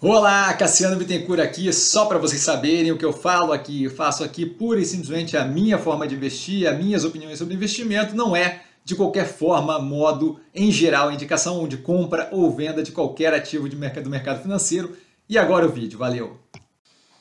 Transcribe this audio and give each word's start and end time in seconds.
Olá, 0.00 0.54
Cassiano 0.54 0.94
Bittencourt 0.94 1.40
aqui, 1.40 1.72
só 1.72 2.06
para 2.06 2.18
vocês 2.18 2.40
saberem 2.40 2.92
o 2.92 2.96
que 2.96 3.04
eu 3.04 3.12
falo 3.12 3.52
aqui, 3.52 3.82
eu 3.82 3.90
faço 3.90 4.22
aqui 4.22 4.46
pura 4.46 4.78
e 4.78 4.84
simplesmente 4.84 5.36
a 5.36 5.44
minha 5.44 5.76
forma 5.76 6.06
de 6.06 6.14
investir, 6.14 6.68
as 6.68 6.78
minhas 6.78 7.04
opiniões 7.04 7.36
sobre 7.36 7.54
investimento, 7.54 8.14
não 8.14 8.36
é 8.36 8.60
de 8.84 8.94
qualquer 8.94 9.26
forma, 9.26 9.76
modo, 9.80 10.38
em 10.54 10.70
geral, 10.70 11.10
indicação 11.10 11.66
de 11.66 11.78
compra 11.78 12.28
ou 12.30 12.48
venda 12.48 12.80
de 12.80 12.92
qualquer 12.92 13.34
ativo 13.34 13.68
de 13.68 13.74
mercado, 13.74 14.04
do 14.04 14.10
mercado 14.10 14.40
financeiro. 14.40 14.96
E 15.28 15.36
agora 15.36 15.66
o 15.66 15.68
vídeo, 15.68 15.98
valeu! 15.98 16.38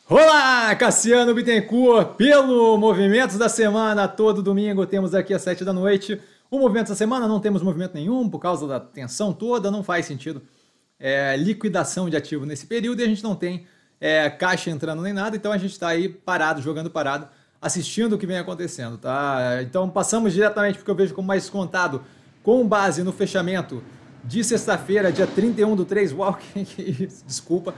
Olá, 0.07 0.75
Cassiano 0.75 1.33
Bittencourt, 1.33 2.09
pelo 2.09 2.77
Movimentos 2.77 3.39
da 3.39 3.49
Semana, 3.49 4.07
todo 4.07 4.43
domingo 4.43 4.85
temos 4.85 5.15
aqui 5.15 5.33
às 5.33 5.41
7 5.41 5.65
da 5.65 5.73
noite. 5.73 6.21
O 6.51 6.59
Movimento 6.59 6.89
da 6.89 6.95
Semana 6.95 7.27
não 7.27 7.39
temos 7.39 7.63
movimento 7.63 7.95
nenhum 7.95 8.29
por 8.29 8.37
causa 8.37 8.67
da 8.67 8.79
tensão 8.79 9.33
toda, 9.33 9.71
não 9.71 9.81
faz 9.81 10.05
sentido 10.05 10.43
é, 10.99 11.35
liquidação 11.37 12.09
de 12.09 12.17
ativo 12.17 12.45
nesse 12.45 12.65
período 12.65 13.01
e 13.01 13.03
a 13.03 13.07
gente 13.07 13.23
não 13.23 13.35
tem 13.35 13.65
é, 13.99 14.29
caixa 14.29 14.69
entrando 14.69 15.01
nem 15.01 15.13
nada, 15.13 15.35
então 15.35 15.51
a 15.51 15.57
gente 15.57 15.71
está 15.71 15.89
aí 15.89 16.09
parado, 16.09 16.61
jogando 16.61 16.89
parado, 16.89 17.27
assistindo 17.61 18.13
o 18.13 18.17
que 18.17 18.27
vem 18.27 18.37
acontecendo, 18.37 18.97
tá? 18.97 19.59
Então 19.61 19.89
passamos 19.89 20.33
diretamente 20.33 20.77
porque 20.77 20.91
eu 20.91 20.95
vejo 20.95 21.13
como 21.13 21.27
mais 21.27 21.49
contado, 21.49 22.03
com 22.43 22.67
base 22.67 23.03
no 23.03 23.11
fechamento 23.11 23.83
de 24.23 24.43
sexta-feira, 24.43 25.11
dia 25.11 25.27
31 25.27 25.75
do 25.75 25.85
3, 25.85 26.13
uau, 26.13 26.37
desculpa, 27.25 27.73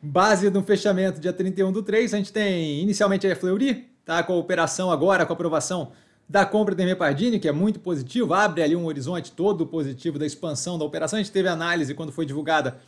base 0.00 0.48
no 0.50 0.62
fechamento 0.62 1.20
dia 1.20 1.32
31 1.32 1.72
do 1.72 1.82
3, 1.82 2.14
a 2.14 2.16
gente 2.16 2.32
tem 2.32 2.80
inicialmente 2.80 3.26
a 3.26 3.36
Fleury, 3.36 3.88
tá? 4.04 4.22
Com 4.22 4.32
a 4.32 4.36
operação 4.36 4.90
agora, 4.90 5.26
com 5.26 5.32
a 5.32 5.34
aprovação 5.34 5.92
da 6.28 6.44
compra 6.44 6.74
da 6.74 6.84
Mepardini, 6.84 7.38
que 7.38 7.48
é 7.48 7.52
muito 7.52 7.78
positivo, 7.78 8.34
abre 8.34 8.62
ali 8.62 8.74
um 8.74 8.86
horizonte 8.86 9.30
todo 9.30 9.66
positivo 9.66 10.18
da 10.18 10.26
expansão 10.26 10.78
da 10.78 10.84
operação. 10.84 11.18
A 11.18 11.22
gente 11.22 11.32
teve 11.32 11.48
análise 11.48 11.94
quando 11.94 12.10
foi 12.12 12.26
divulgada 12.26 12.78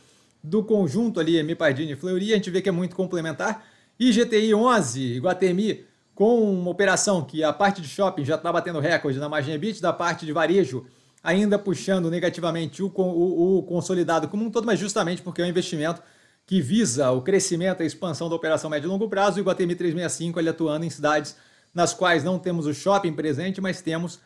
do 0.43 0.63
conjunto 0.63 1.19
ali 1.19 1.41
Mepardini 1.43 1.93
e 1.93 1.95
Fleury, 1.95 2.33
a 2.33 2.35
gente 2.35 2.49
vê 2.49 2.61
que 2.61 2.69
é 2.69 2.71
muito 2.71 2.95
complementar. 2.95 3.65
E 3.99 4.11
GTI 4.11 4.53
11, 4.53 5.17
Iguatemi, 5.17 5.85
com 6.15 6.51
uma 6.51 6.69
operação 6.69 7.23
que 7.23 7.43
a 7.43 7.53
parte 7.53 7.81
de 7.81 7.87
shopping 7.87 8.25
já 8.25 8.35
está 8.35 8.51
batendo 8.51 8.79
recorde 8.79 9.19
na 9.19 9.29
margem 9.29 9.53
EBIT, 9.55 9.81
da 9.81 9.93
parte 9.93 10.25
de 10.25 10.33
varejo 10.33 10.85
ainda 11.23 11.59
puxando 11.59 12.09
negativamente 12.09 12.81
o, 12.81 12.91
o, 12.95 13.57
o 13.57 13.63
consolidado 13.63 14.27
como 14.27 14.45
um 14.45 14.49
todo, 14.49 14.65
mas 14.65 14.79
justamente 14.79 15.21
porque 15.21 15.41
é 15.41 15.45
um 15.45 15.49
investimento 15.49 16.01
que 16.45 16.61
visa 16.61 17.11
o 17.11 17.21
crescimento 17.21 17.81
e 17.81 17.83
a 17.83 17.85
expansão 17.85 18.29
da 18.29 18.35
operação 18.35 18.69
médio 18.69 18.87
e 18.87 18.89
longo 18.89 19.07
prazo, 19.07 19.37
e 19.37 19.41
o 19.41 19.43
Iguatemi 19.43 19.75
365 19.75 20.39
ele 20.39 20.49
atuando 20.49 20.85
em 20.85 20.89
cidades 20.89 21.35
nas 21.73 21.93
quais 21.93 22.23
não 22.23 22.39
temos 22.39 22.65
o 22.65 22.73
shopping 22.73 23.13
presente, 23.13 23.61
mas 23.61 23.81
temos 23.81 24.19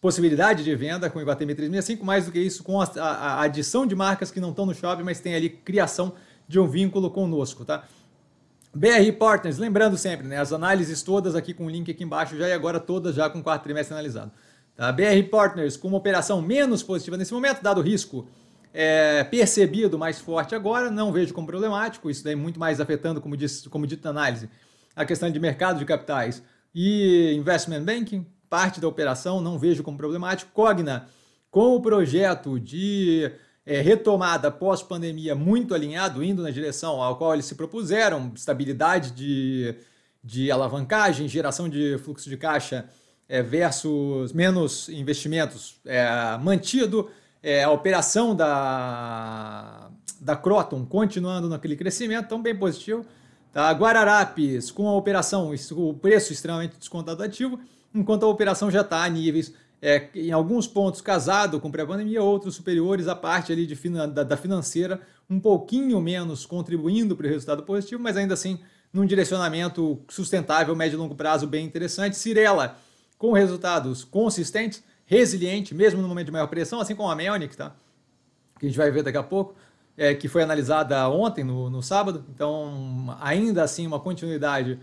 possibilidade 0.00 0.62
de 0.62 0.74
venda 0.76 1.10
com 1.10 1.18
o 1.18 1.22
Iguatemi 1.22 1.54
365, 1.54 2.04
mais 2.04 2.26
do 2.26 2.32
que 2.32 2.38
isso, 2.38 2.62
com 2.62 2.80
a, 2.80 2.84
a, 2.84 3.42
adição 3.42 3.86
de 3.86 3.94
marcas 3.94 4.30
que 4.30 4.40
não 4.40 4.50
estão 4.50 4.64
no 4.64 4.74
shopping, 4.74 5.02
mas 5.02 5.20
tem 5.20 5.34
ali 5.34 5.48
criação 5.48 6.14
de 6.46 6.58
um 6.60 6.66
vínculo 6.66 7.10
conosco, 7.10 7.64
tá? 7.64 7.84
BR 8.74 9.10
Partners, 9.18 9.58
lembrando 9.58 9.96
sempre, 9.96 10.26
né, 10.26 10.38
as 10.38 10.52
análises 10.52 11.02
todas 11.02 11.34
aqui 11.34 11.52
com 11.52 11.66
o 11.66 11.70
link 11.70 11.90
aqui 11.90 12.04
embaixo 12.04 12.36
já 12.36 12.48
e 12.48 12.52
agora 12.52 12.78
todas 12.78 13.14
já 13.14 13.28
com 13.28 13.40
o 13.40 13.42
quarto 13.42 13.62
trimestre 13.64 13.94
analisado. 13.94 14.30
Tá? 14.76 14.92
BR 14.92 15.28
Partners 15.30 15.76
com 15.76 15.88
uma 15.88 15.96
operação 15.96 16.40
menos 16.40 16.82
positiva 16.82 17.16
nesse 17.16 17.32
momento, 17.32 17.62
dado 17.62 17.80
o 17.80 17.82
risco 17.82 18.28
é, 18.72 19.24
percebido 19.24 19.98
mais 19.98 20.20
forte 20.20 20.54
agora, 20.54 20.90
não 20.90 21.10
vejo 21.10 21.34
como 21.34 21.46
problemático, 21.46 22.10
isso 22.10 22.22
daí 22.22 22.36
muito 22.36 22.60
mais 22.60 22.80
afetando, 22.80 23.20
como, 23.20 23.36
disse, 23.36 23.68
como 23.68 23.86
dito 23.86 24.04
na 24.04 24.10
análise, 24.10 24.48
a 24.94 25.04
questão 25.04 25.30
de 25.30 25.40
mercado 25.40 25.78
de 25.78 25.84
capitais 25.84 26.42
e 26.74 27.34
Investment 27.34 27.82
Banking, 27.82 28.26
parte 28.48 28.80
da 28.80 28.88
operação, 28.88 29.40
não 29.40 29.58
vejo 29.58 29.82
como 29.82 29.96
problemático. 29.96 30.50
Cogna, 30.52 31.08
com 31.50 31.74
o 31.74 31.80
projeto 31.80 32.58
de 32.58 33.30
é, 33.64 33.80
retomada 33.80 34.50
pós-pandemia 34.50 35.34
muito 35.34 35.74
alinhado, 35.74 36.24
indo 36.24 36.42
na 36.42 36.50
direção 36.50 37.02
ao 37.02 37.16
qual 37.16 37.34
eles 37.34 37.44
se 37.44 37.54
propuseram, 37.54 38.32
estabilidade 38.34 39.10
de, 39.10 39.74
de 40.22 40.50
alavancagem, 40.50 41.28
geração 41.28 41.68
de 41.68 41.98
fluxo 41.98 42.30
de 42.30 42.36
caixa 42.36 42.88
é, 43.28 43.42
versus 43.42 44.32
menos 44.32 44.88
investimentos 44.88 45.76
é, 45.84 46.08
mantido, 46.38 47.10
é, 47.42 47.62
a 47.62 47.70
operação 47.70 48.34
da, 48.34 49.90
da 50.20 50.34
Croton 50.34 50.84
continuando 50.86 51.48
naquele 51.48 51.76
crescimento, 51.76 52.24
então 52.24 52.42
bem 52.42 52.56
positivo. 52.56 53.04
Tá? 53.52 53.70
Guararapes, 53.72 54.70
com 54.70 54.88
a 54.88 54.94
operação, 54.94 55.54
o 55.72 55.94
preço 55.94 56.32
extremamente 56.32 56.78
descontado 56.78 57.22
ativo, 57.22 57.58
enquanto 57.94 58.24
a 58.24 58.28
operação 58.28 58.70
já 58.70 58.82
está 58.82 59.02
a 59.02 59.08
níveis, 59.08 59.52
é, 59.80 60.08
em 60.14 60.32
alguns 60.32 60.66
pontos 60.66 61.00
casado 61.00 61.60
com 61.60 61.70
pré-pandemia, 61.70 62.22
outros 62.22 62.54
superiores 62.56 63.08
à 63.08 63.14
parte 63.14 63.52
ali 63.52 63.66
de, 63.66 63.74
da, 64.08 64.22
da 64.22 64.36
financeira, 64.36 65.00
um 65.30 65.38
pouquinho 65.38 66.00
menos 66.00 66.44
contribuindo 66.44 67.16
para 67.16 67.26
o 67.26 67.30
resultado 67.30 67.62
positivo, 67.62 68.02
mas 68.02 68.16
ainda 68.16 68.34
assim 68.34 68.58
num 68.92 69.04
direcionamento 69.04 70.00
sustentável, 70.08 70.74
médio 70.74 70.96
e 70.96 70.98
longo 70.98 71.14
prazo 71.14 71.46
bem 71.46 71.64
interessante. 71.64 72.16
Cirela, 72.16 72.76
com 73.18 73.32
resultados 73.32 74.02
consistentes, 74.02 74.82
resiliente, 75.04 75.74
mesmo 75.74 76.00
no 76.00 76.08
momento 76.08 76.26
de 76.26 76.32
maior 76.32 76.46
pressão, 76.46 76.80
assim 76.80 76.94
como 76.94 77.10
a 77.10 77.14
Melnick, 77.14 77.56
tá? 77.56 77.74
que 78.58 78.66
a 78.66 78.68
gente 78.68 78.78
vai 78.78 78.90
ver 78.90 79.02
daqui 79.02 79.18
a 79.18 79.22
pouco 79.22 79.54
é, 79.98 80.14
que 80.14 80.28
foi 80.28 80.42
analisada 80.44 81.08
ontem, 81.10 81.42
no, 81.42 81.68
no 81.68 81.82
sábado. 81.82 82.24
Então, 82.32 83.16
ainda 83.20 83.64
assim, 83.64 83.86
uma 83.86 83.98
continuidade 83.98 84.78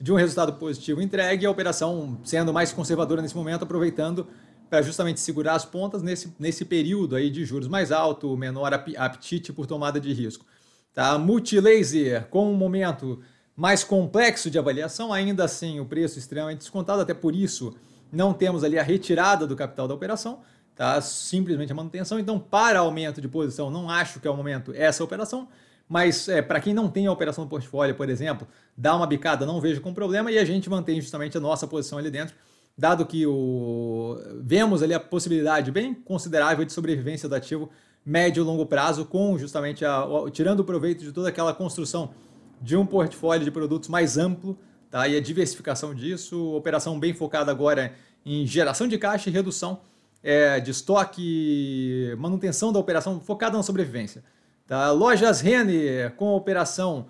de 0.00 0.12
um 0.12 0.16
resultado 0.16 0.54
positivo 0.54 1.02
entregue 1.02 1.44
a 1.44 1.50
operação 1.50 2.18
sendo 2.24 2.52
mais 2.52 2.72
conservadora 2.72 3.20
nesse 3.20 3.36
momento, 3.36 3.64
aproveitando 3.64 4.26
para 4.70 4.80
justamente 4.80 5.18
segurar 5.18 5.56
as 5.56 5.64
pontas 5.64 6.00
nesse, 6.00 6.32
nesse 6.38 6.64
período 6.64 7.16
aí 7.16 7.28
de 7.28 7.44
juros 7.44 7.66
mais 7.66 7.90
alto, 7.90 8.34
menor 8.36 8.72
apetite 8.72 9.52
por 9.52 9.66
tomada 9.66 10.00
de 10.00 10.12
risco. 10.12 10.46
Tá? 10.94 11.18
Multilaser, 11.18 12.28
com 12.28 12.50
um 12.50 12.54
momento 12.54 13.20
mais 13.56 13.82
complexo 13.82 14.48
de 14.48 14.58
avaliação, 14.58 15.12
ainda 15.12 15.44
assim 15.44 15.80
o 15.80 15.84
preço 15.84 16.18
extremamente 16.18 16.60
descontado, 16.60 17.02
até 17.02 17.12
por 17.12 17.34
isso 17.34 17.74
não 18.12 18.32
temos 18.32 18.62
ali 18.62 18.78
a 18.78 18.82
retirada 18.82 19.46
do 19.46 19.56
capital 19.56 19.88
da 19.88 19.94
operação, 19.94 20.40
tá? 20.80 20.98
simplesmente 21.02 21.70
a 21.70 21.74
manutenção. 21.74 22.18
Então, 22.18 22.38
para 22.38 22.78
aumento 22.78 23.20
de 23.20 23.28
posição, 23.28 23.70
não 23.70 23.90
acho 23.90 24.18
que 24.18 24.26
é 24.26 24.30
o 24.30 24.34
momento 24.34 24.72
essa 24.74 25.04
operação, 25.04 25.46
mas 25.86 26.26
é, 26.26 26.40
para 26.40 26.58
quem 26.58 26.72
não 26.72 26.88
tem 26.88 27.06
a 27.06 27.12
operação 27.12 27.44
no 27.44 27.50
portfólio, 27.50 27.94
por 27.94 28.08
exemplo, 28.08 28.48
dá 28.74 28.96
uma 28.96 29.06
bicada, 29.06 29.44
não 29.44 29.60
vejo 29.60 29.82
com 29.82 29.92
problema, 29.92 30.32
e 30.32 30.38
a 30.38 30.44
gente 30.44 30.70
mantém 30.70 30.98
justamente 30.98 31.36
a 31.36 31.40
nossa 31.40 31.66
posição 31.66 31.98
ali 31.98 32.10
dentro, 32.10 32.34
dado 32.78 33.04
que 33.04 33.26
o... 33.26 34.16
vemos 34.42 34.82
ali 34.82 34.94
a 34.94 35.00
possibilidade 35.00 35.70
bem 35.70 35.92
considerável 35.92 36.64
de 36.64 36.72
sobrevivência 36.72 37.28
do 37.28 37.34
ativo 37.34 37.68
médio 38.02 38.42
e 38.42 38.46
longo 38.46 38.64
prazo, 38.64 39.04
com 39.04 39.36
justamente 39.36 39.84
a, 39.84 40.06
tirando 40.32 40.60
o 40.60 40.64
proveito 40.64 41.04
de 41.04 41.12
toda 41.12 41.28
aquela 41.28 41.52
construção 41.52 42.14
de 42.58 42.74
um 42.74 42.86
portfólio 42.86 43.44
de 43.44 43.50
produtos 43.50 43.90
mais 43.90 44.16
amplo, 44.16 44.58
tá? 44.90 45.06
e 45.06 45.14
a 45.14 45.20
diversificação 45.20 45.94
disso, 45.94 46.54
operação 46.54 46.98
bem 46.98 47.12
focada 47.12 47.50
agora 47.50 47.92
em 48.24 48.46
geração 48.46 48.88
de 48.88 48.96
caixa 48.96 49.28
e 49.28 49.32
redução 49.32 49.80
é, 50.22 50.60
de 50.60 50.70
estoque, 50.70 52.14
manutenção 52.18 52.72
da 52.72 52.78
operação 52.78 53.20
focada 53.20 53.56
na 53.56 53.62
sobrevivência. 53.62 54.22
Tá? 54.66 54.90
Lojas 54.90 55.40
Rene 55.40 56.10
com 56.16 56.34
operação 56.34 57.06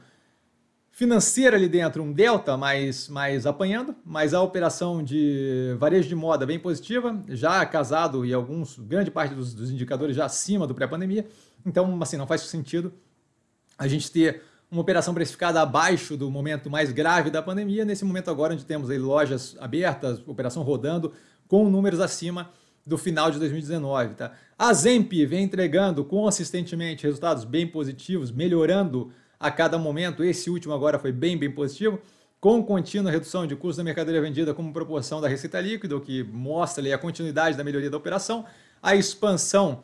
financeira 0.91 1.57
ali 1.57 1.69
dentro, 1.69 2.03
um 2.03 2.13
delta 2.13 2.57
mais, 2.57 3.09
mais 3.09 3.47
apanhando, 3.47 3.95
mas 4.05 4.35
a 4.35 4.43
operação 4.43 5.03
de 5.03 5.75
varejo 5.79 6.09
de 6.09 6.15
moda 6.15 6.45
bem 6.45 6.59
positiva, 6.59 7.19
já 7.29 7.65
casado 7.65 8.25
e 8.27 8.35
alguns, 8.35 8.79
grande 8.79 9.11
parte 9.11 9.35
dos, 9.35 9.55
dos 9.55 9.71
indicadores 9.71 10.15
já 10.15 10.27
acima 10.27 10.67
do 10.67 10.75
pré-pandemia. 10.75 11.27
Então, 11.65 11.99
assim, 12.03 12.17
não 12.17 12.27
faz 12.27 12.43
sentido 12.43 12.93
a 13.79 13.89
gente 13.89 14.11
ter 14.11 14.43
uma 14.71 14.83
operação 14.83 15.15
precificada 15.15 15.61
abaixo 15.63 16.17
do 16.17 16.31
momento 16.31 16.69
mais 16.69 16.93
grave 16.93 17.31
da 17.31 17.43
pandemia, 17.43 17.85
nesse 17.85 18.05
momento 18.05 18.31
agora 18.31 18.53
onde 18.53 18.65
temos 18.65 18.91
aí 18.91 18.99
lojas 18.99 19.57
abertas, 19.59 20.23
operação 20.27 20.63
rodando, 20.63 21.13
com 21.49 21.69
números 21.69 21.99
acima 21.99 22.51
do 22.87 22.99
final 22.99 23.31
de 23.31 23.39
2019. 23.39 24.15
Tá? 24.15 24.33
A 24.59 24.73
Zemp 24.73 25.13
vem 25.27 25.45
entregando 25.45 26.05
consistentemente 26.05 27.05
resultados 27.05 27.45
bem 27.45 27.67
positivos, 27.67 28.31
melhorando 28.31 29.13
a 29.39 29.51
cada 29.51 29.79
momento. 29.79 30.25
Esse 30.25 30.51
último 30.51 30.75
agora 30.75 30.99
foi 30.99 31.13
bem, 31.13 31.37
bem 31.37 31.51
positivo, 31.51 32.01
com 32.41 32.63
contínua 32.63 33.11
redução 33.11 33.47
de 33.47 33.55
custo 33.55 33.79
da 33.79 33.85
mercadoria 33.85 34.21
vendida 34.21 34.55
como 34.55 34.73
proporção 34.73 35.21
da 35.21 35.29
receita 35.29 35.61
líquida, 35.61 35.97
o 35.97 36.01
que 36.01 36.23
mostra 36.25 36.83
ali 36.83 36.93
a 36.93 36.99
continuidade 36.99 37.57
da 37.57 37.63
melhoria 37.63 37.91
da 37.91 37.97
operação, 37.97 38.45
a 38.83 38.97
expansão 38.97 39.83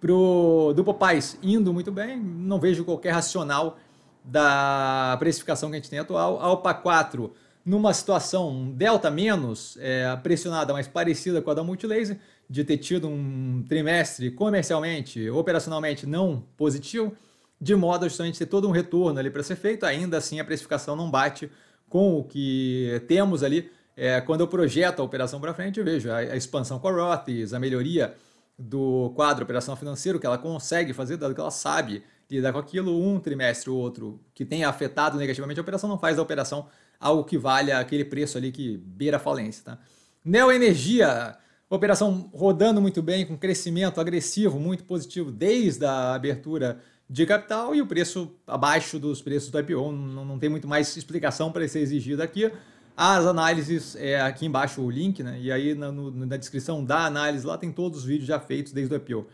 pro, 0.00 0.72
do 0.74 0.84
Popais 0.84 1.38
indo 1.42 1.72
muito 1.72 1.92
bem, 1.92 2.18
não 2.18 2.58
vejo 2.58 2.84
qualquer 2.84 3.10
racional 3.10 3.78
da 4.24 5.16
precificação 5.18 5.70
que 5.70 5.76
a 5.76 5.78
gente 5.78 5.90
tem 5.90 5.98
atual. 5.98 6.40
A 6.40 6.52
OPA 6.52 6.74
4 6.74 7.32
numa 7.64 7.92
situação 7.92 8.72
delta 8.72 9.10
menos 9.10 9.76
é, 9.80 10.16
pressionada, 10.16 10.72
mas 10.72 10.88
parecida 10.88 11.42
com 11.42 11.50
a 11.50 11.54
da 11.54 11.62
Multilaser, 11.62 12.18
de 12.48 12.64
ter 12.64 12.78
tido 12.78 13.08
um 13.08 13.64
trimestre 13.68 14.30
comercialmente, 14.30 15.30
operacionalmente 15.30 16.06
não 16.06 16.42
positivo, 16.56 17.14
de 17.60 17.74
modo 17.76 18.06
a 18.06 18.08
justamente 18.08 18.38
ter 18.38 18.46
todo 18.46 18.66
um 18.66 18.70
retorno 18.72 19.18
ali 19.18 19.30
para 19.30 19.42
ser 19.42 19.56
feito, 19.56 19.84
ainda 19.84 20.16
assim 20.16 20.40
a 20.40 20.44
precificação 20.44 20.96
não 20.96 21.10
bate 21.10 21.50
com 21.88 22.18
o 22.18 22.24
que 22.24 23.02
temos 23.06 23.42
ali. 23.42 23.70
É, 23.96 24.20
quando 24.20 24.40
eu 24.40 24.48
projeto 24.48 25.00
a 25.00 25.04
operação 25.04 25.40
para 25.40 25.52
frente, 25.52 25.78
eu 25.78 25.84
vejo 25.84 26.10
a, 26.10 26.16
a, 26.16 26.36
expansão 26.36 26.78
com 26.78 26.88
a 26.88 26.92
Rothes, 26.92 27.52
a 27.52 27.60
melhoria 27.60 28.14
do 28.58 29.12
quadro 29.14 29.44
operacional 29.44 29.76
financeiro 29.76 30.18
que 30.18 30.26
ela 30.26 30.38
consegue 30.38 30.92
fazer, 30.92 31.16
dado 31.18 31.34
que 31.34 31.40
ela 31.40 31.50
sabe 31.50 32.02
lidar 32.30 32.52
com 32.52 32.58
aquilo, 32.58 32.96
um 32.98 33.18
trimestre 33.18 33.68
ou 33.68 33.78
outro 33.78 34.20
que 34.32 34.44
tenha 34.44 34.68
afetado 34.68 35.18
negativamente 35.18 35.58
a 35.58 35.62
operação, 35.62 35.88
não 35.88 35.98
faz 35.98 36.16
da 36.16 36.22
operação 36.22 36.68
algo 37.00 37.24
que 37.24 37.38
valha 37.38 37.78
aquele 37.78 38.04
preço 38.04 38.36
ali 38.36 38.52
que 38.52 38.76
beira 38.76 39.16
a 39.16 39.20
falência. 39.20 39.64
Tá? 39.64 39.78
Neoenergia, 40.22 41.36
operação 41.70 42.30
rodando 42.34 42.80
muito 42.80 43.02
bem, 43.02 43.24
com 43.24 43.38
crescimento 43.38 44.00
agressivo, 44.00 44.60
muito 44.60 44.84
positivo 44.84 45.32
desde 45.32 45.86
a 45.86 46.14
abertura 46.14 46.78
de 47.08 47.26
capital 47.26 47.74
e 47.74 47.80
o 47.80 47.86
preço 47.86 48.36
abaixo 48.46 48.98
dos 48.98 49.22
preços 49.22 49.50
do 49.50 49.58
IPO. 49.58 49.90
Não, 49.90 50.24
não 50.24 50.38
tem 50.38 50.50
muito 50.50 50.68
mais 50.68 50.94
explicação 50.96 51.50
para 51.50 51.66
ser 51.66 51.80
exigido 51.80 52.22
aqui. 52.22 52.52
As 52.96 53.24
análises, 53.24 53.96
é 53.96 54.20
aqui 54.20 54.44
embaixo 54.44 54.82
o 54.82 54.90
link, 54.90 55.22
né? 55.22 55.38
E 55.40 55.50
aí 55.50 55.74
na, 55.74 55.90
no, 55.90 56.10
na 56.10 56.36
descrição 56.36 56.84
da 56.84 57.06
análise 57.06 57.46
lá 57.46 57.56
tem 57.56 57.72
todos 57.72 58.00
os 58.00 58.04
vídeos 58.04 58.28
já 58.28 58.38
feitos 58.38 58.72
desde 58.72 58.94
o 58.94 58.96
IPO. 58.96 59.26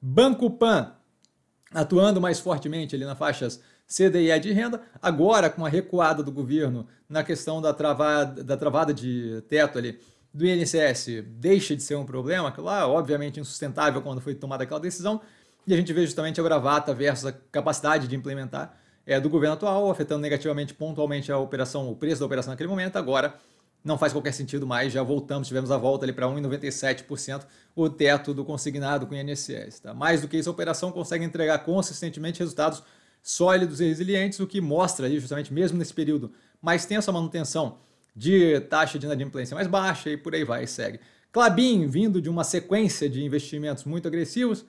Banco 0.00 0.50
Pan, 0.50 0.94
atuando 1.72 2.20
mais 2.20 2.40
fortemente 2.40 2.96
ali 2.96 3.04
nas 3.04 3.18
faixas 3.18 3.60
CDI 3.90 4.38
de 4.38 4.52
renda, 4.52 4.80
agora 5.02 5.50
com 5.50 5.66
a 5.66 5.68
recuada 5.68 6.22
do 6.22 6.30
governo 6.30 6.86
na 7.08 7.24
questão 7.24 7.60
da 7.60 7.74
travada, 7.74 8.44
da 8.44 8.56
travada 8.56 8.94
de 8.94 9.42
teto 9.48 9.78
ali 9.78 9.98
do 10.32 10.46
INSS, 10.46 11.24
deixa 11.26 11.74
de 11.74 11.82
ser 11.82 11.96
um 11.96 12.06
problema, 12.06 12.52
que 12.52 12.60
lá, 12.60 12.86
obviamente, 12.86 13.40
insustentável 13.40 14.00
quando 14.00 14.20
foi 14.20 14.32
tomada 14.32 14.62
aquela 14.62 14.78
decisão, 14.78 15.20
e 15.66 15.74
a 15.74 15.76
gente 15.76 15.92
vê 15.92 16.06
justamente 16.06 16.40
a 16.40 16.44
gravata 16.44 16.94
versus 16.94 17.26
a 17.26 17.32
capacidade 17.50 18.06
de 18.06 18.14
implementar 18.14 18.78
é, 19.04 19.18
do 19.18 19.28
governo 19.28 19.54
atual, 19.54 19.90
afetando 19.90 20.20
negativamente, 20.20 20.72
pontualmente, 20.72 21.32
a 21.32 21.38
operação, 21.38 21.90
o 21.90 21.96
preço 21.96 22.20
da 22.20 22.26
operação 22.26 22.52
naquele 22.52 22.68
momento, 22.68 22.96
agora 22.96 23.34
não 23.82 23.98
faz 23.98 24.12
qualquer 24.12 24.32
sentido 24.32 24.66
mais, 24.66 24.92
já 24.92 25.02
voltamos, 25.02 25.48
tivemos 25.48 25.72
a 25.72 25.76
volta 25.76 26.04
ali 26.04 26.12
para 26.12 26.26
1,97% 26.26 27.44
o 27.74 27.90
teto 27.90 28.32
do 28.32 28.44
consignado 28.44 29.06
com 29.06 29.14
o 29.14 29.18
INSS. 29.18 29.80
Tá? 29.80 29.92
Mais 29.92 30.20
do 30.20 30.28
que 30.28 30.36
isso, 30.36 30.48
a 30.48 30.52
operação 30.52 30.92
consegue 30.92 31.24
entregar 31.24 31.58
consistentemente 31.60 32.38
resultados 32.38 32.84
sólidos 33.22 33.80
e 33.80 33.86
resilientes, 33.86 34.40
o 34.40 34.46
que 34.46 34.60
mostra 34.60 35.06
aí, 35.06 35.18
justamente 35.18 35.52
mesmo 35.52 35.78
nesse 35.78 35.94
período 35.94 36.32
mais 36.60 36.86
tenso 36.86 37.10
a 37.10 37.12
manutenção 37.12 37.78
de 38.14 38.60
taxa 38.60 38.98
de 38.98 39.06
inadimplência 39.06 39.54
mais 39.54 39.66
baixa 39.66 40.10
e 40.10 40.16
por 40.16 40.34
aí 40.34 40.44
vai, 40.44 40.66
segue. 40.66 41.00
Clabin, 41.32 41.86
vindo 41.86 42.20
de 42.20 42.28
uma 42.28 42.42
sequência 42.42 43.08
de 43.08 43.22
investimentos 43.22 43.84
muito 43.84 44.08
agressivos, 44.08 44.64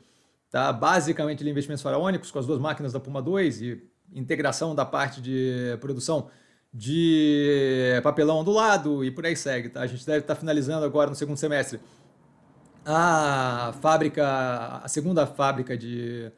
tá? 0.49 0.71
basicamente 0.71 1.47
investimentos 1.47 1.81
faraônicos 1.81 2.29
com 2.29 2.39
as 2.39 2.45
duas 2.45 2.59
máquinas 2.59 2.93
da 2.93 2.99
Puma 2.99 3.21
2 3.21 3.61
e 3.61 3.83
integração 4.13 4.75
da 4.75 4.85
parte 4.85 5.21
de 5.21 5.77
produção 5.79 6.29
de 6.73 7.99
papelão 8.03 8.43
do 8.43 8.51
lado 8.51 9.03
e 9.03 9.11
por 9.11 9.25
aí 9.25 9.35
segue. 9.35 9.69
Tá? 9.69 9.81
A 9.81 9.87
gente 9.87 10.05
deve 10.05 10.19
estar 10.19 10.35
finalizando 10.35 10.85
agora 10.85 11.09
no 11.09 11.15
segundo 11.15 11.37
semestre 11.37 11.79
a 12.85 13.73
fábrica, 13.81 14.81
a 14.83 14.87
segunda 14.87 15.27
fábrica 15.27 15.77
de, 15.77 16.31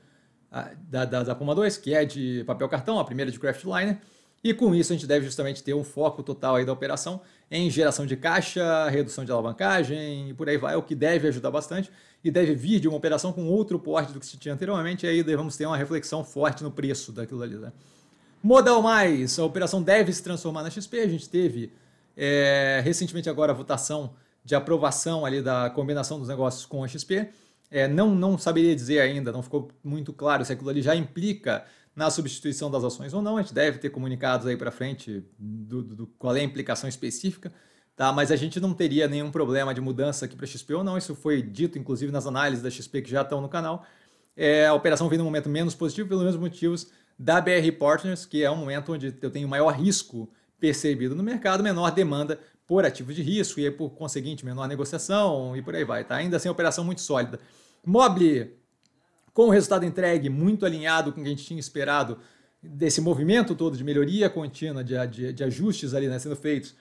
da, 0.89 1.05
da, 1.05 1.23
da 1.23 1.35
Puma 1.35 1.55
2, 1.55 1.77
que 1.77 1.93
é 1.93 2.05
de 2.05 2.43
papel 2.45 2.69
cartão, 2.69 2.99
a 2.99 3.03
primeira 3.03 3.31
de 3.31 3.39
Craftliner. 3.39 3.97
E 4.43 4.53
com 4.53 4.75
isso 4.75 4.91
a 4.91 4.95
gente 4.95 5.07
deve 5.07 5.25
justamente 5.25 5.63
ter 5.63 5.73
um 5.73 5.83
foco 5.83 6.21
total 6.21 6.55
aí 6.55 6.65
da 6.65 6.73
operação 6.73 7.21
em 7.49 7.69
geração 7.69 8.05
de 8.05 8.17
caixa, 8.17 8.89
redução 8.89 9.23
de 9.23 9.31
alavancagem 9.31 10.29
e 10.29 10.33
por 10.33 10.49
aí 10.49 10.57
vai, 10.57 10.75
o 10.75 10.81
que 10.81 10.93
deve 10.93 11.27
ajudar 11.29 11.49
bastante 11.49 11.89
e 12.23 12.29
deve 12.29 12.53
vir 12.53 12.79
de 12.79 12.87
uma 12.87 12.97
operação 12.97 13.31
com 13.31 13.45
outro 13.45 13.79
porte 13.79 14.11
do 14.11 14.19
que 14.19 14.25
se 14.25 14.37
tinha 14.37 14.53
anteriormente, 14.53 15.05
e 15.05 15.09
aí 15.09 15.23
devemos 15.23 15.57
ter 15.57 15.65
uma 15.65 15.77
reflexão 15.77 16.23
forte 16.23 16.63
no 16.63 16.71
preço 16.71 17.11
daquilo 17.11 17.41
ali. 17.41 17.55
Né? 17.55 17.71
Modal 18.41 18.81
Mais, 18.81 19.37
a 19.39 19.45
operação 19.45 19.81
deve 19.81 20.11
se 20.11 20.23
transformar 20.23 20.63
na 20.63 20.69
XP. 20.69 20.99
A 20.99 21.07
gente 21.07 21.29
teve 21.29 21.71
é, 22.15 22.81
recentemente 22.83 23.29
agora 23.29 23.51
a 23.51 23.55
votação 23.55 24.13
de 24.43 24.55
aprovação 24.55 25.25
ali 25.25 25.41
da 25.41 25.69
combinação 25.69 26.19
dos 26.19 26.27
negócios 26.27 26.65
com 26.65 26.83
a 26.83 26.87
XP. 26.87 27.29
É, 27.73 27.87
não, 27.87 28.13
não 28.13 28.37
saberia 28.37 28.75
dizer 28.75 28.99
ainda, 28.99 29.31
não 29.31 29.41
ficou 29.41 29.71
muito 29.83 30.13
claro 30.13 30.45
se 30.45 30.53
aquilo 30.53 30.69
ali 30.69 30.79
já 30.79 30.95
implica 30.95 31.65
na 31.95 32.07
substituição 32.11 32.69
das 32.69 32.83
ações 32.83 33.15
ou 33.15 33.21
não. 33.21 33.35
A 33.35 33.41
gente 33.41 33.51
deve 33.51 33.79
ter 33.79 33.89
comunicados 33.89 34.45
aí 34.45 34.55
para 34.55 34.69
frente 34.69 35.25
do, 35.39 35.81
do, 35.81 35.95
do, 35.95 36.07
qual 36.19 36.35
é 36.35 36.41
a 36.41 36.43
implicação 36.43 36.87
específica, 36.87 37.51
tá? 37.95 38.13
Mas 38.13 38.31
a 38.31 38.35
gente 38.35 38.59
não 38.59 38.75
teria 38.75 39.07
nenhum 39.07 39.31
problema 39.31 39.73
de 39.73 39.81
mudança 39.81 40.25
aqui 40.25 40.35
para 40.35 40.45
XP 40.45 40.71
ou 40.75 40.83
não. 40.83 40.99
Isso 40.99 41.15
foi 41.15 41.41
dito, 41.41 41.79
inclusive, 41.79 42.11
nas 42.11 42.27
análises 42.27 42.63
da 42.63 42.69
XP 42.69 43.01
que 43.01 43.09
já 43.09 43.23
estão 43.23 43.41
no 43.41 43.49
canal. 43.49 43.83
É, 44.37 44.67
a 44.67 44.73
operação 44.75 45.09
vem 45.09 45.17
num 45.17 45.25
momento 45.25 45.49
menos 45.49 45.73
positivo 45.73 46.07
pelos 46.07 46.23
mesmos 46.23 46.41
motivos 46.41 46.91
da 47.17 47.41
BR 47.41 47.71
Partners, 47.79 48.23
que 48.23 48.43
é 48.43 48.51
um 48.51 48.55
momento 48.55 48.93
onde 48.93 49.15
eu 49.19 49.31
tenho 49.31 49.47
maior 49.47 49.71
risco 49.71 50.29
percebido 50.59 51.15
no 51.15 51.23
mercado, 51.23 51.63
menor 51.63 51.89
demanda 51.89 52.39
por 52.67 52.85
ativos 52.85 53.15
de 53.15 53.23
risco 53.23 53.59
e, 53.59 53.69
por 53.71 53.89
conseguinte, 53.91 54.45
menor 54.45 54.67
negociação 54.67 55.57
e 55.57 55.61
por 55.61 55.75
aí 55.75 55.83
vai. 55.83 56.03
Tá? 56.03 56.15
Ainda 56.15 56.37
assim, 56.37 56.49
operação 56.49 56.83
muito 56.83 57.01
sólida. 57.01 57.39
Mobile, 57.85 58.55
com 59.33 59.47
o 59.47 59.49
resultado 59.49 59.85
entregue 59.85 60.29
muito 60.29 60.65
alinhado 60.65 61.11
com 61.11 61.19
o 61.19 61.23
que 61.23 61.29
a 61.29 61.31
gente 61.31 61.45
tinha 61.45 61.59
esperado 61.59 62.19
desse 62.61 63.01
movimento 63.01 63.55
todo 63.55 63.75
de 63.75 63.83
melhoria 63.83 64.29
contínua, 64.29 64.83
de, 64.83 64.95
de, 65.07 65.33
de 65.33 65.43
ajustes 65.43 65.93
ali 65.93 66.07
né, 66.07 66.17
sendo 66.17 66.35
feitos 66.35 66.75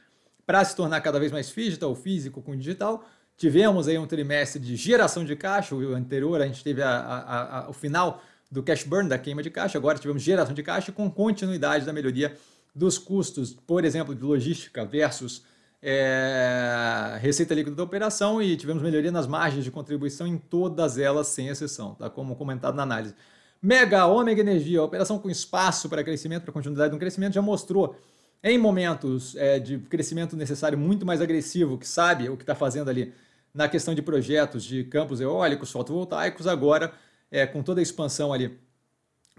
para 0.47 0.65
se 0.65 0.77
tornar 0.77 1.01
cada 1.01 1.19
vez 1.19 1.33
mais 1.33 1.53
digital, 1.53 1.95
físico 1.95 2.41
com 2.41 2.57
digital. 2.57 3.05
Tivemos 3.37 3.89
aí 3.89 3.99
um 3.99 4.07
trimestre 4.07 4.61
de 4.61 4.77
geração 4.77 5.25
de 5.25 5.35
caixa, 5.35 5.75
o 5.75 5.95
anterior 5.95 6.41
a 6.41 6.47
gente 6.47 6.63
teve 6.63 6.83
a, 6.83 6.91
a, 6.91 7.59
a, 7.59 7.71
o 7.71 7.73
final 7.73 8.23
do 8.51 8.63
cash 8.63 8.85
burn, 8.85 9.09
da 9.09 9.19
queima 9.19 9.43
de 9.43 9.51
caixa, 9.51 9.79
agora 9.79 9.99
tivemos 9.99 10.23
geração 10.23 10.55
de 10.55 10.63
caixa 10.63 10.93
com 10.93 11.11
continuidade 11.11 11.87
da 11.87 11.93
melhoria 11.93 12.37
dos 12.75 12.99
custos, 12.99 13.53
por 13.53 13.85
exemplo, 13.85 14.15
de 14.15 14.23
logística 14.23 14.85
versus 14.85 15.43
é, 15.83 17.19
receita 17.21 17.55
líquida 17.55 17.75
da 17.75 17.83
operação 17.83 18.41
e 18.41 18.57
tivemos 18.57 18.83
melhoria 18.83 19.11
nas 19.11 19.27
margens 19.27 19.65
de 19.65 19.71
contribuição 19.71 20.27
em 20.27 20.39
todas 20.39 20.97
elas, 20.97 21.27
sem 21.27 21.49
exceção, 21.49 21.95
tá? 21.95 22.09
como 22.09 22.37
comentado 22.37 22.77
na 22.77 22.85
análise. 22.85 23.15
Mega, 23.61 24.07
Ômega 24.07 24.41
Energia, 24.41 24.83
operação 24.83 25.19
com 25.19 25.29
espaço 25.29 25.89
para 25.89 26.05
crescimento, 26.05 26.45
para 26.45 26.53
continuidade 26.53 26.91
de 26.91 26.97
um 26.97 26.99
crescimento, 26.99 27.35
já 27.35 27.43
mostrou 27.43 27.97
em 28.43 28.59
momentos 28.59 29.37
é, 29.37 29.59
de 29.59 29.79
crescimento 29.79 30.37
necessário 30.37 30.79
muito 30.79 31.05
mais 31.05 31.21
agressivo, 31.21 31.79
que 31.79 31.87
sabe 31.87 32.29
o 32.29 32.37
que 32.37 32.43
está 32.43 32.55
fazendo 32.55 32.89
ali 32.89 33.13
na 33.53 33.69
questão 33.69 33.95
de 33.95 34.03
projetos 34.03 34.65
de 34.65 34.85
campos 34.85 35.21
eólicos, 35.21 35.71
fotovoltaicos, 35.71 36.47
agora 36.47 36.93
é, 37.31 37.47
com 37.47 37.63
toda 37.63 37.81
a 37.81 37.83
expansão 37.83 38.33
ali 38.33 38.59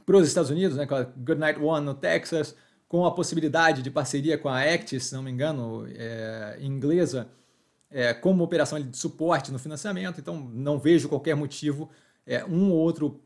para 0.05 0.17
os 0.17 0.27
Estados 0.27 0.49
Unidos, 0.49 0.77
né, 0.77 0.85
com 0.85 0.95
a 0.95 1.03
Goodnight 1.03 1.59
One 1.59 1.85
no 1.85 1.93
Texas, 1.93 2.55
com 2.93 3.07
a 3.07 3.11
possibilidade 3.11 3.81
de 3.81 3.89
parceria 3.89 4.37
com 4.37 4.47
a 4.47 4.61
Actis, 4.61 5.05
se 5.05 5.15
não 5.15 5.23
me 5.23 5.31
engano, 5.31 5.87
é, 5.95 6.59
inglesa, 6.61 7.27
é, 7.89 8.13
como 8.13 8.43
operação 8.43 8.79
de 8.79 8.95
suporte 8.95 9.51
no 9.51 9.57
financiamento. 9.57 10.19
Então, 10.19 10.37
não 10.53 10.77
vejo 10.77 11.09
qualquer 11.09 11.35
motivo, 11.35 11.89
é, 12.23 12.45
um 12.45 12.69
ou 12.69 12.77
outro 12.77 13.19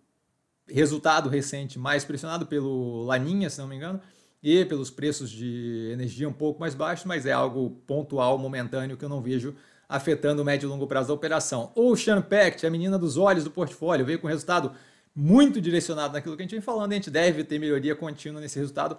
resultado 0.69 1.27
recente 1.27 1.77
mais 1.77 2.05
pressionado 2.05 2.45
pelo 2.45 3.03
Laninha, 3.03 3.49
se 3.49 3.59
não 3.59 3.67
me 3.67 3.75
engano, 3.75 3.99
e 4.41 4.63
pelos 4.63 4.89
preços 4.89 5.29
de 5.29 5.89
energia 5.91 6.29
um 6.29 6.33
pouco 6.33 6.61
mais 6.61 6.73
baixos, 6.73 7.05
mas 7.05 7.25
é 7.25 7.33
algo 7.33 7.71
pontual, 7.85 8.37
momentâneo, 8.37 8.95
que 8.95 9.03
eu 9.03 9.09
não 9.09 9.21
vejo 9.21 9.53
afetando 9.89 10.43
o 10.43 10.45
médio 10.45 10.67
e 10.67 10.69
longo 10.69 10.87
prazo 10.87 11.09
da 11.09 11.13
operação. 11.13 11.73
Ocean 11.75 12.21
Pact, 12.21 12.65
a 12.65 12.69
menina 12.69 12.97
dos 12.97 13.17
olhos 13.17 13.43
do 13.43 13.51
portfólio, 13.51 14.05
veio 14.05 14.19
com 14.19 14.27
resultado 14.27 14.71
muito 15.13 15.59
direcionado 15.59 16.13
naquilo 16.13 16.37
que 16.37 16.41
a 16.43 16.45
gente 16.45 16.51
vem 16.51 16.61
falando, 16.61 16.93
a 16.93 16.95
gente 16.95 17.11
deve 17.11 17.43
ter 17.43 17.59
melhoria 17.59 17.97
contínua 17.97 18.39
nesse 18.39 18.57
resultado 18.57 18.97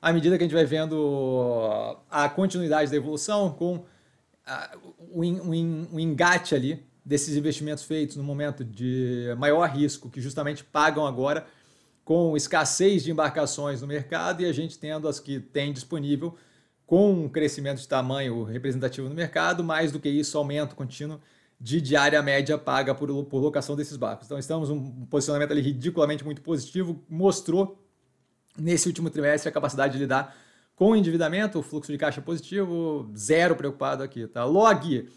à 0.00 0.12
medida 0.12 0.36
que 0.36 0.44
a 0.44 0.46
gente 0.46 0.54
vai 0.54 0.64
vendo 0.64 1.96
a 2.10 2.28
continuidade 2.28 2.90
da 2.90 2.96
evolução 2.96 3.50
com 3.50 3.84
o, 5.12 5.24
engate 5.24 6.54
ali 6.54 6.86
desses 7.04 7.36
investimentos 7.36 7.84
feitos 7.84 8.16
no 8.16 8.22
momento 8.22 8.64
de 8.64 9.34
maior 9.38 9.68
risco, 9.68 10.10
que 10.10 10.20
justamente 10.20 10.62
pagam 10.62 11.06
agora 11.06 11.46
com 12.04 12.36
escassez 12.36 13.02
de 13.02 13.10
embarcações 13.10 13.80
no 13.80 13.86
mercado 13.86 14.42
e 14.42 14.46
a 14.46 14.52
gente 14.52 14.78
tendo 14.78 15.08
as 15.08 15.20
que 15.20 15.40
tem 15.40 15.72
disponível 15.72 16.36
com 16.86 17.12
um 17.12 17.28
crescimento 17.28 17.78
de 17.78 17.88
tamanho 17.88 18.44
representativo 18.44 19.08
no 19.08 19.14
mercado, 19.14 19.62
mais 19.62 19.92
do 19.92 20.00
que 20.00 20.08
isso, 20.08 20.38
aumento 20.38 20.74
contínuo 20.74 21.20
de 21.60 21.80
diária 21.80 22.22
média 22.22 22.56
paga 22.56 22.94
por, 22.94 23.24
por 23.24 23.40
locação 23.40 23.76
desses 23.76 23.96
barcos. 23.96 24.26
Então 24.26 24.38
estamos 24.38 24.70
um 24.70 25.04
posicionamento 25.06 25.50
ali 25.50 25.60
ridiculamente 25.60 26.24
muito 26.24 26.40
positivo, 26.40 27.02
mostrou 27.08 27.78
nesse 28.58 28.88
último 28.88 29.10
trimestre 29.10 29.48
a 29.48 29.52
capacidade 29.52 29.92
de 29.94 29.98
lidar 29.98 30.36
com 30.76 30.90
o 30.90 30.96
endividamento, 30.96 31.58
o 31.58 31.62
fluxo 31.62 31.90
de 31.90 31.98
caixa 31.98 32.20
positivo, 32.20 33.10
zero 33.16 33.56
preocupado 33.56 34.02
aqui, 34.02 34.26
tá? 34.26 34.44
Log, 34.44 35.08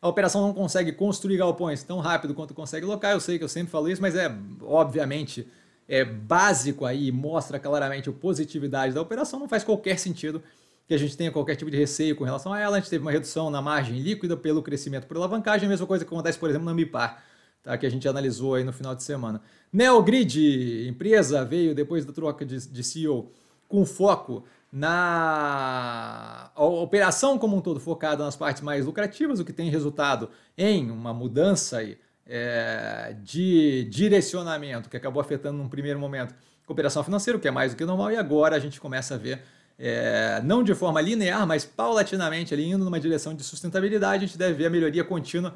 a 0.00 0.08
operação 0.08 0.42
não 0.42 0.54
consegue 0.54 0.92
construir 0.92 1.38
galpões 1.38 1.82
tão 1.82 1.98
rápido 1.98 2.34
quanto 2.34 2.54
consegue 2.54 2.86
locar, 2.86 3.12
eu 3.12 3.20
sei 3.20 3.38
que 3.38 3.44
eu 3.44 3.48
sempre 3.48 3.70
falo 3.70 3.88
isso, 3.88 4.00
mas 4.00 4.14
é 4.14 4.32
obviamente 4.62 5.48
é 5.88 6.04
básico 6.04 6.84
aí, 6.84 7.10
mostra 7.10 7.58
claramente 7.58 8.10
a 8.10 8.12
positividade 8.12 8.94
da 8.94 9.00
operação, 9.00 9.40
não 9.40 9.48
faz 9.48 9.64
qualquer 9.64 9.98
sentido 9.98 10.42
que 10.86 10.94
a 10.94 10.98
gente 10.98 11.16
tenha 11.16 11.30
qualquer 11.30 11.54
tipo 11.54 11.70
de 11.70 11.76
receio 11.76 12.16
com 12.16 12.24
relação 12.24 12.52
a 12.52 12.58
ela. 12.58 12.76
A 12.76 12.80
gente 12.80 12.88
teve 12.88 13.02
uma 13.02 13.10
redução 13.10 13.50
na 13.50 13.60
margem 13.60 14.00
líquida 14.00 14.36
pelo 14.36 14.62
crescimento 14.62 15.06
por 15.06 15.18
alavancagem, 15.18 15.66
a 15.66 15.68
mesma 15.68 15.86
coisa 15.86 16.04
que 16.04 16.12
acontece, 16.12 16.38
por 16.38 16.48
exemplo, 16.48 16.64
na 16.64 16.72
MIPAR, 16.72 17.22
tá? 17.62 17.76
que 17.76 17.86
a 17.86 17.90
gente 17.90 18.08
analisou 18.08 18.54
aí 18.54 18.64
no 18.64 18.72
final 18.72 18.94
de 18.94 19.02
semana. 19.02 19.40
Neogrid, 19.72 20.88
empresa, 20.88 21.44
veio 21.44 21.74
depois 21.74 22.04
da 22.04 22.12
troca 22.12 22.44
de, 22.44 22.68
de 22.68 22.82
CEO 22.82 23.30
com 23.68 23.84
foco 23.84 24.44
na 24.72 26.50
operação 26.56 27.38
como 27.38 27.56
um 27.56 27.60
todo 27.60 27.80
focada 27.80 28.24
nas 28.24 28.36
partes 28.36 28.62
mais 28.62 28.84
lucrativas, 28.84 29.40
o 29.40 29.44
que 29.44 29.52
tem 29.52 29.70
resultado 29.70 30.30
em 30.56 30.90
uma 30.90 31.14
mudança 31.14 31.78
aí, 31.78 31.98
é, 32.26 33.16
de 33.22 33.84
direcionamento 33.84 34.90
que 34.90 34.96
acabou 34.96 35.20
afetando 35.20 35.56
num 35.56 35.68
primeiro 35.68 35.98
momento 35.98 36.34
operação 36.72 37.02
financeira, 37.02 37.38
o 37.38 37.40
que 37.40 37.48
é 37.48 37.50
mais 37.50 37.72
do 37.72 37.78
que 37.78 37.84
normal, 37.84 38.12
e 38.12 38.16
agora 38.16 38.56
a 38.56 38.58
gente 38.58 38.80
começa 38.80 39.14
a 39.14 39.18
ver, 39.18 39.42
é, 39.78 40.40
não 40.44 40.62
de 40.62 40.74
forma 40.74 41.00
linear, 41.00 41.46
mas 41.46 41.64
paulatinamente 41.64 42.52
ali 42.52 42.68
indo 42.70 42.84
numa 42.84 43.00
direção 43.00 43.34
de 43.34 43.42
sustentabilidade, 43.42 44.24
a 44.24 44.26
gente 44.26 44.36
deve 44.36 44.54
ver 44.54 44.66
a 44.66 44.70
melhoria 44.70 45.02
contínua. 45.02 45.54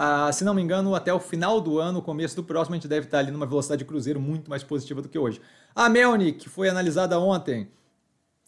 Ah, 0.00 0.30
se 0.30 0.44
não 0.44 0.54
me 0.54 0.62
engano, 0.62 0.94
até 0.94 1.12
o 1.12 1.18
final 1.18 1.60
do 1.60 1.80
ano, 1.80 2.00
começo 2.00 2.36
do 2.36 2.44
próximo, 2.44 2.72
a 2.72 2.78
gente 2.78 2.86
deve 2.86 3.06
estar 3.06 3.18
ali 3.18 3.32
numa 3.32 3.44
velocidade 3.44 3.80
de 3.80 3.84
cruzeiro 3.84 4.20
muito 4.20 4.48
mais 4.48 4.62
positiva 4.62 5.02
do 5.02 5.08
que 5.08 5.18
hoje. 5.18 5.40
A 5.74 5.88
Melnick, 5.88 6.38
que 6.38 6.48
foi 6.48 6.68
analisada 6.68 7.18
ontem, 7.18 7.68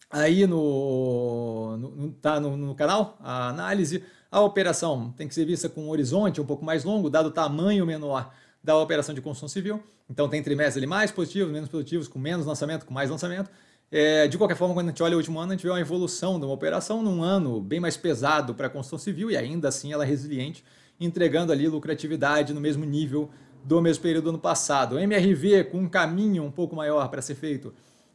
aí 0.09 0.47
no, 0.47 1.75
no, 1.75 2.11
tá 2.13 2.39
no, 2.39 2.55
no, 2.55 2.73
canal, 2.73 3.17
a 3.19 3.49
análise, 3.49 4.01
a 4.31 4.39
operação 4.39 5.13
tem 5.17 5.27
que 5.27 5.35
ser 5.35 5.43
vista 5.43 5.67
com 5.67 5.87
um 5.87 5.89
horizonte 5.89 6.39
um 6.39 6.45
pouco 6.45 6.63
mais 6.63 6.85
longo, 6.85 7.09
dado 7.09 7.25
o 7.25 7.31
tamanho 7.31 7.85
menor 7.85 8.33
da 8.63 8.77
operação 8.77 9.13
de 9.13 9.19
construção 9.19 9.49
civil. 9.49 9.83
Então 10.09 10.29
tem 10.29 10.41
trimestres 10.41 10.77
ali 10.77 10.87
mais 10.87 11.11
positivos, 11.11 11.51
menos 11.51 11.67
positivos, 11.67 12.07
com 12.07 12.17
menos 12.17 12.45
lançamento, 12.45 12.85
com 12.85 12.93
mais 12.93 13.09
lançamento. 13.09 13.51
É, 13.91 14.25
de 14.25 14.37
qualquer 14.37 14.55
forma, 14.55 14.73
quando 14.73 14.87
a 14.87 14.91
gente 14.91 15.03
olha 15.03 15.15
o 15.15 15.17
último 15.17 15.37
ano, 15.37 15.51
a 15.51 15.55
gente 15.55 15.63
vê 15.63 15.69
uma 15.69 15.81
evolução 15.81 16.39
de 16.39 16.45
uma 16.45 16.53
operação 16.53 17.03
num 17.03 17.21
ano 17.21 17.59
bem 17.59 17.81
mais 17.81 17.97
pesado 17.97 18.55
para 18.55 18.67
a 18.67 18.69
construção 18.69 18.97
civil 18.97 19.29
e 19.29 19.35
ainda 19.35 19.67
assim 19.67 19.91
ela 19.91 20.05
é 20.05 20.07
resiliente, 20.07 20.63
entregando 21.01 21.51
ali 21.51 21.67
lucratividade 21.67 22.53
no 22.53 22.61
mesmo 22.61 22.85
nível 22.85 23.29
do 23.63 23.81
mesmo 23.81 24.01
período 24.03 24.25
do 24.25 24.29
ano 24.29 24.39
passado. 24.39 24.97
MRV 24.97 25.65
com 25.65 25.79
um 25.79 25.89
caminho 25.89 26.43
um 26.43 26.51
pouco 26.51 26.75
maior 26.75 27.09
para 27.09 27.21
ser 27.21 27.35
feito 27.35 27.73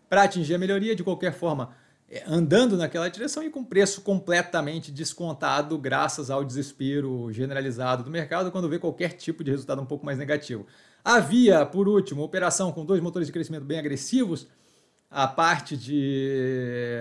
para 0.08 0.22
atingir 0.22 0.54
a 0.54 0.58
melhoria, 0.58 0.94
de 0.94 1.02
qualquer 1.02 1.32
forma, 1.32 1.74
é, 2.08 2.22
andando 2.26 2.76
naquela 2.76 3.08
direção 3.08 3.42
e 3.42 3.50
com 3.50 3.64
preço 3.64 4.02
completamente 4.02 4.92
descontado, 4.92 5.76
graças 5.76 6.30
ao 6.30 6.44
desespero 6.44 7.32
generalizado 7.32 8.04
do 8.04 8.10
mercado, 8.10 8.52
quando 8.52 8.68
vê 8.68 8.78
qualquer 8.78 9.12
tipo 9.14 9.42
de 9.42 9.50
resultado 9.50 9.82
um 9.82 9.86
pouco 9.86 10.06
mais 10.06 10.16
negativo. 10.16 10.66
Havia, 11.04 11.66
por 11.66 11.88
último, 11.88 12.22
operação 12.22 12.70
com 12.70 12.84
dois 12.84 13.00
motores 13.00 13.26
de 13.26 13.32
crescimento 13.32 13.64
bem 13.64 13.78
agressivos, 13.78 14.46
a 15.10 15.26
parte 15.26 15.76
de 15.76 16.96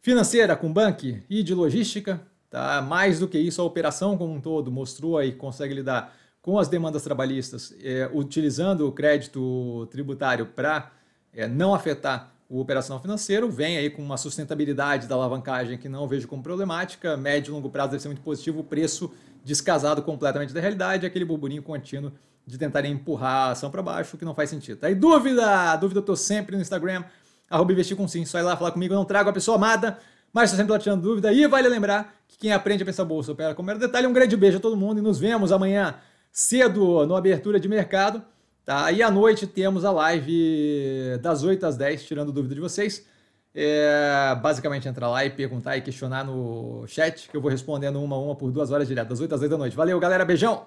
financeira 0.00 0.56
com 0.56 0.72
banco 0.72 1.06
e 1.28 1.42
de 1.42 1.54
logística. 1.54 2.20
Tá? 2.50 2.82
Mais 2.82 3.20
do 3.20 3.28
que 3.28 3.38
isso, 3.38 3.62
a 3.62 3.64
operação 3.64 4.18
como 4.18 4.34
um 4.34 4.40
todo 4.40 4.70
mostrou 4.70 5.16
aí 5.16 5.30
que 5.32 5.38
consegue 5.38 5.72
lidar 5.72 6.14
com 6.42 6.58
as 6.58 6.68
demandas 6.68 7.02
trabalhistas, 7.02 7.74
é, 7.82 8.10
utilizando 8.12 8.88
o 8.88 8.92
crédito 8.92 9.86
tributário 9.90 10.46
para 10.46 10.90
é, 11.32 11.46
não 11.46 11.74
afetar 11.74 12.32
o 12.50 12.58
operacional 12.58 13.00
financeiro 13.00 13.48
vem 13.48 13.76
aí 13.76 13.88
com 13.88 14.02
uma 14.02 14.16
sustentabilidade 14.16 15.06
da 15.06 15.14
alavancagem 15.14 15.78
que 15.78 15.88
não 15.88 16.08
vejo 16.08 16.26
como 16.26 16.42
problemática, 16.42 17.16
médio 17.16 17.52
e 17.52 17.54
longo 17.54 17.70
prazo 17.70 17.92
deve 17.92 18.02
ser 18.02 18.08
muito 18.08 18.22
positivo, 18.22 18.58
o 18.58 18.64
preço 18.64 19.14
descasado 19.44 20.02
completamente 20.02 20.52
da 20.52 20.60
realidade, 20.60 21.06
aquele 21.06 21.24
burburinho 21.24 21.62
contínuo 21.62 22.10
de 22.44 22.58
tentarem 22.58 22.90
empurrar 22.90 23.48
a 23.48 23.50
ação 23.52 23.70
para 23.70 23.80
baixo, 23.80 24.18
que 24.18 24.24
não 24.24 24.34
faz 24.34 24.50
sentido. 24.50 24.82
Aí 24.82 24.96
dúvida, 24.96 25.76
dúvida 25.76 26.00
eu 26.00 26.04
tô 26.04 26.16
sempre 26.16 26.56
no 26.56 26.62
Instagram, 26.62 27.04
arroba 27.48 27.70
investir 27.70 27.96
com 27.96 28.08
sim, 28.08 28.24
só 28.24 28.40
ir 28.40 28.42
lá 28.42 28.56
falar 28.56 28.72
comigo, 28.72 28.92
eu 28.92 28.98
não 28.98 29.04
trago 29.04 29.30
a 29.30 29.32
pessoa 29.32 29.56
amada, 29.56 29.98
mas 30.32 30.44
estou 30.44 30.58
sempre 30.58 30.72
lá 30.72 30.78
tirando 30.78 31.02
dúvida, 31.02 31.32
e 31.32 31.46
vale 31.46 31.68
lembrar 31.68 32.14
que 32.28 32.38
quem 32.38 32.52
aprende 32.52 32.82
a 32.82 32.86
pensar 32.86 33.04
bolsa 33.04 33.32
opera 33.32 33.54
com 33.54 33.62
mero 33.62 33.78
detalhe, 33.78 34.06
um 34.06 34.12
grande 34.12 34.36
beijo 34.36 34.58
a 34.58 34.60
todo 34.60 34.76
mundo 34.76 34.98
e 34.98 35.02
nos 35.02 35.18
vemos 35.18 35.52
amanhã 35.52 35.96
cedo 36.32 37.06
no 37.06 37.16
Abertura 37.16 37.58
de 37.58 37.68
Mercado, 37.68 38.22
Tá? 38.70 38.92
E 38.92 39.02
à 39.02 39.10
noite 39.10 39.48
temos 39.48 39.84
a 39.84 39.90
live 39.90 41.18
das 41.20 41.42
8 41.42 41.66
às 41.66 41.76
10, 41.76 42.04
tirando 42.04 42.30
dúvida 42.30 42.54
de 42.54 42.60
vocês. 42.60 43.04
É, 43.52 44.38
basicamente 44.40 44.86
entrar 44.86 45.08
lá 45.08 45.24
e 45.24 45.30
perguntar 45.30 45.76
e 45.76 45.82
questionar 45.82 46.24
no 46.24 46.84
chat, 46.86 47.28
que 47.28 47.36
eu 47.36 47.40
vou 47.40 47.50
respondendo 47.50 48.00
uma 48.00 48.14
a 48.14 48.18
uma 48.20 48.36
por 48.36 48.52
duas 48.52 48.70
horas 48.70 48.86
direto, 48.86 49.08
das 49.08 49.20
8 49.20 49.34
às 49.34 49.40
10 49.40 49.50
da 49.50 49.58
noite. 49.58 49.76
Valeu, 49.76 49.98
galera, 49.98 50.24
beijão! 50.24 50.66